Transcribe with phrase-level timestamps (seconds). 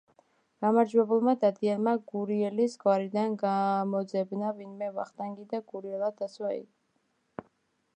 [0.63, 6.71] გამარჯვებულმა დადიანმა გურიელის გვარიდან გამოძებნა ვინმე ვახტანგი და გურიელად დასვა ის.